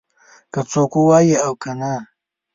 که 0.53 0.61
څوک 0.71 0.91
ووايي 0.95 1.35
او 1.45 1.53
که 1.61 1.71
نه. 1.79 1.93